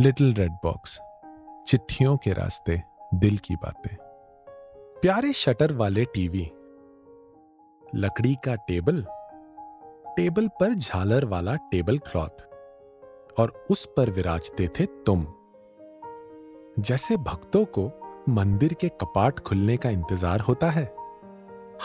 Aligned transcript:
Little 0.00 0.32
red 0.34 0.52
box, 0.64 0.98
चिट्ठियों 1.66 2.16
के 2.16 2.32
रास्ते 2.32 2.82
दिल 3.14 3.38
की 3.38 3.54
बातें। 3.56 3.96
प्यारे 5.00 5.32
शटर 5.32 5.72
वाले 5.72 6.04
टीवी, 6.04 6.42
लकड़ी 7.96 8.34
का 8.34 8.54
टेबल 8.54 9.02
टेबल 10.16 10.48
पर 10.48 10.74
झालर 10.74 11.24
वाला 11.24 11.54
टेबल 11.70 11.98
क्लॉथ, 11.98 12.44
और 13.40 13.66
उस 13.70 13.86
पर 13.86 14.10
विराजते 14.10 14.68
थे 14.68 14.86
तुम। 15.06 15.26
जैसे 16.78 17.16
भक्तों 17.16 17.64
को 17.78 17.90
मंदिर 18.28 18.74
के 18.74 18.88
कपाट 19.00 19.40
खुलने 19.40 19.76
का 19.76 19.90
इंतज़ार 19.90 20.40
होता 20.40 20.70
है, 20.70 20.94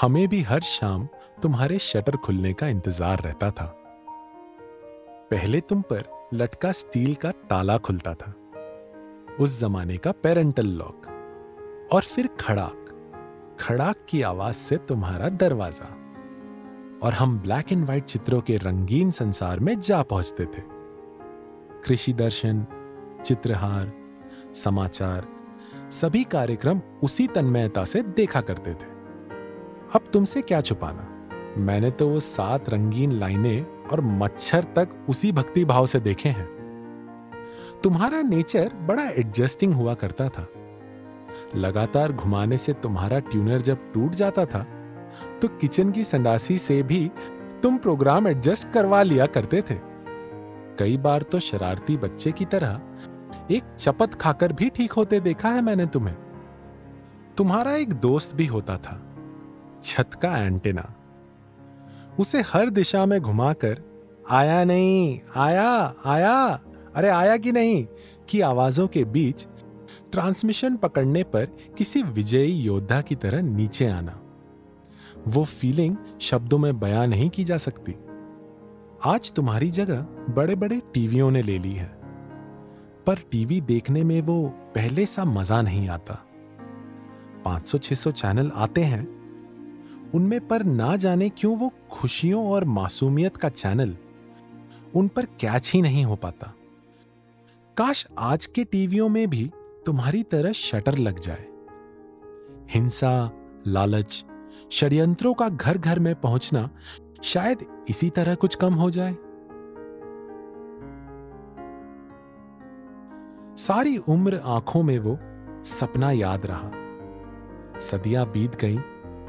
हमें 0.00 0.26
भी 0.28 0.42
हर 0.42 0.60
शाम 0.60 1.08
तुम्हारे 1.42 1.78
शटर 1.78 2.16
खुलने 2.16 2.52
का 2.52 2.68
इंतज़ार 2.68 3.20
रहता 3.20 3.50
था। 3.50 3.74
पहले 5.30 5.60
तुम 5.60 5.82
पर 5.82 6.19
लटका 6.34 6.72
स्टील 6.72 7.14
का 7.14 7.30
ताला 7.30 7.78
खुलता 7.78 8.14
था। 8.14 8.34
उस 9.40 9.60
जमाने 9.60 9.96
का 9.96 10.12
पेरेंटल 10.12 10.66
लॉक 10.66 11.02
और 11.92 12.02
फिर 12.02 12.26
खड़ाक। 12.26 12.86
खड़ाक 13.60 13.96
की 14.08 14.22
आवाज़ 14.22 14.54
से 14.54 14.76
तुम्हारा 14.76 15.28
दरवाज़ा। 15.28 15.84
और 17.02 17.12
हम 17.12 17.38
ब्लैक 17.38 17.72
एंड 17.72 17.84
व्हाइट 17.84 18.04
चित्रों 18.04 18.40
के 18.40 18.56
रंगीन 18.56 19.10
संसार 19.10 19.60
में 19.60 19.80
जा 19.80 20.02
पहुँचते 20.02 20.44
थे। 20.44 20.62
कृषि 21.84 22.12
दर्शन, 22.12 22.66
चित्रहार, 23.24 23.92
समाचार, 24.54 25.28
सभी 25.90 26.24
कार्यक्रम 26.24 26.82
उसी 27.04 27.26
तन्मयता 27.26 27.84
से 27.84 28.02
देखा 28.02 28.40
करते 28.40 28.70
थे। 28.70 28.88
अब 29.94 30.00
तुमसे 30.12 30.42
क्या 30.42 30.60
छुपाना? 30.60 31.19
मैंने 31.58 31.90
तो 31.90 32.08
वो 32.08 32.20
सात 32.20 32.68
रंगीन 32.70 33.12
लाइनें 33.12 33.88
और 33.88 34.00
मच्छर 34.00 34.64
तक 34.76 34.88
उसी 35.08 35.32
भक्ति 35.32 35.64
भाव 35.64 35.86
से 35.86 36.00
देखे 36.00 36.28
हैं। 36.28 36.48
तुम्हारा 37.82 38.20
नेचर 38.22 38.72
बड़ा 38.80 39.02
एडजस्टिंग 39.02 39.74
हुआ 39.74 39.94
करता 39.94 40.28
था। 40.28 40.46
लगातार 41.54 42.12
घुमाने 42.12 42.58
से 42.58 42.72
तुम्हारा 42.72 43.18
ट्यूनर 43.20 43.60
जब 43.60 43.92
टूट 43.92 44.10
जाता 44.10 44.44
था 44.44 44.62
तो 45.42 45.48
किचन 45.50 45.90
की 45.90 46.04
संडासी 46.04 46.58
से 46.58 46.82
भी 46.82 47.10
तुम 47.62 47.78
प्रोग्राम 47.78 48.28
एडजस्ट 48.28 48.70
करवा 48.72 49.02
लिया 49.02 49.26
करते 49.26 49.62
थे। 49.62 49.78
कई 50.78 50.96
बार 50.96 51.22
तो 51.22 51.38
शरारती 51.38 51.96
बच्चे 51.96 52.32
की 52.32 52.44
तरह 52.44 52.80
एक 53.50 53.62
चपत 53.78 54.14
खाकर 54.14 54.52
भी 54.52 54.68
ठीक 54.68 54.92
होते 54.92 55.20
देखा 55.20 55.48
है 55.48 55.62
मैंने 55.62 55.86
तुम्हें। 55.86 56.16
तुम्हारा 57.36 57.72
एक 57.72 57.92
दोस्त 57.92 58.34
भी 58.34 58.46
होता 58.46 58.76
था, 58.76 59.00
छत 59.84 60.14
का 60.14 60.36
एंटेना 60.36 60.82
उसे 62.20 62.40
हर 62.40 62.70
दिशा 62.70 63.06
में 63.06 63.20
घुमाकर, 63.20 63.82
आया 64.30 64.64
नहीं, 64.64 65.20
आया 65.36 65.94
आया। 66.06 66.60
अरे, 66.96 67.08
आया 67.08 67.36
कि 67.36 67.52
नहीं? 67.52 67.86
की 68.28 68.40
आवाजों 68.40 68.88
के 68.88 69.04
बीच 69.04 69.46
ट्रांसमिशन 70.12 70.76
पकड़ने 70.76 71.22
पर 71.22 71.44
किसी 71.78 72.02
विजयी 72.02 72.52
योद्धा 72.52 73.00
की 73.00 73.14
तरह 73.14 73.42
नीचे 73.42 73.86
आना। 73.86 74.20
वो 75.28 75.44
फीलिंग 75.44 75.96
शब्दों 76.20 76.58
में 76.58 76.80
बयां 76.80 77.08
नहीं 77.08 77.30
की 77.30 77.44
जा 77.44 77.56
सकती। 77.56 77.94
आज 79.04 79.32
तुम्हारी 79.32 79.70
जगह 79.70 80.00
बड़े 80.32 80.54
बड़े 80.54 80.82
टीवियों 80.94 81.30
ने 81.30 81.42
ले 81.42 81.58
ली 81.58 81.72
है। 81.72 82.00
पर 83.06 83.14
टीवी 83.30 83.60
देखने 83.60 84.04
में 84.04 84.20
वो 84.20 84.48
पहले 84.48 85.06
सा 85.06 85.24
मज़ा 85.24 85.62
नहीं 85.62 85.88
आता। 85.88 86.14
500-600 87.44 88.10
चैनल 88.10 88.50
आते 88.54 88.80
हैं 88.80 89.19
उनमें 90.14 90.48
पर 90.48 90.62
ना 90.62 90.96
जाने 90.96 91.28
क्यों 91.28 91.56
वो 91.56 91.72
खुशियों 91.90 92.50
और 92.50 92.64
मासूमियत 92.64 93.36
का 93.36 93.48
चैनल 93.48 93.96
उन 94.94 95.08
पर 95.08 95.24
कैच 95.24 95.70
ही 95.74 95.82
नहीं 95.82 96.04
हो 96.04 96.16
पाता। 96.16 96.54
काश 97.76 98.06
आज 98.18 98.46
के 98.46 98.64
टीवियों 98.64 99.08
में 99.08 99.30
भी 99.30 99.50
तुम्हारी 99.86 100.22
तरह 100.22 100.52
शटर 100.52 100.98
लग 100.98 101.18
जाए। 101.18 101.46
हिंसा, 102.70 103.30
लालच, 103.66 104.24
षड्यंत्रों 104.72 105.34
का 105.34 105.48
घर 105.48 105.78
घर 105.78 105.98
में 105.98 106.14
पहुँचना 106.14 106.70
शायद 107.22 107.84
इसी 107.90 108.10
तरह 108.10 108.34
कुछ 108.34 108.54
कम 108.54 108.74
हो 108.74 108.90
जाए। 108.90 109.12
सारी 113.56 113.96
उम्र 113.96 114.40
आँखों 114.44 114.82
में 114.82 114.98
वो 114.98 115.18
सपना 115.64 116.10
याद 116.10 116.46
रहा। 116.46 116.70
सदियाँ 117.78 118.26
बीत 118.26 118.56
गईं 118.56 118.78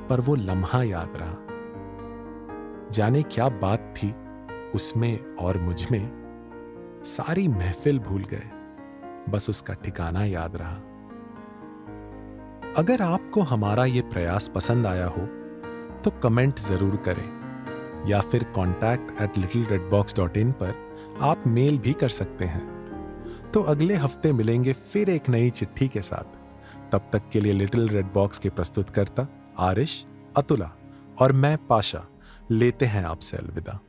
पर 0.10 0.22
वो 0.22 0.36
लम्हा 0.38 0.82
याद 0.84 1.14
रहा। 1.16 1.36
जाने 2.92 3.22
क्या 3.26 3.48
बात 3.60 3.94
थी 3.98 4.14
उसमें 4.76 5.36
और 5.38 5.58
मुझमें, 5.60 7.02
सारी 7.06 7.48
महफिल 7.48 8.00
भूल 8.00 8.24
गए, 8.24 8.50
बस 9.30 9.50
उसका 9.50 9.74
ठिकाना 9.76 10.24
याद 10.26 10.56
रहा। 10.56 10.76
अगर 12.78 13.02
आपको 13.02 13.42
हमारा 13.44 13.86
ये 13.86 14.02
प्रयास 14.04 14.48
पसंद 14.56 14.88
आया 14.88 15.06
हो 15.08 15.26
तो 16.04 16.12
कमेंट 16.24 16.60
ज़रूर 16.60 16.96
करें, 17.06 17.30
या 18.10 18.20
फिर 18.22 18.44
contact 18.56 19.22
at 19.22 19.38
little 19.38 19.66
red 19.66 19.90
box 19.90 20.16
dot 20.16 20.38
in 20.38 20.52
पर 20.62 20.74
आप 21.22 21.44
मेल 21.48 21.78
भी 21.80 21.94
कर 21.94 22.10
सकते 22.12 22.46
हैं। 22.46 23.52
तो 23.52 23.62
अगले 23.64 23.96
हफ़्ते 23.96 24.32
मिलेंगे 24.34 24.74
फिर 24.74 25.10
एक 25.10 25.30
नई 25.30 25.50
चिट्ठी 25.52 25.88
के 25.88 26.02
साथ। 26.02 26.40
तब 26.92 27.10
तक 27.14 27.30
के 27.32 27.42
लिए 27.42 27.54
लिटिल 27.54 27.88
रेड 27.90 28.12
बॉक्स 28.14 28.40
के 28.40 28.50
प्रस्तुतकर्ता 28.50 29.28
आरिश 29.62 30.06
अतुला 30.38 30.72
और 31.20 31.32
मैं 31.32 31.58
पाशा 31.68 32.06
लेते 32.52 32.86
हैं 32.86 33.04
आपसे 33.04 33.38
अलविदा। 33.38 33.80